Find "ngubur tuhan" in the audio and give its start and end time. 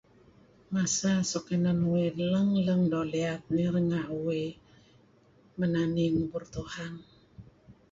6.13-6.93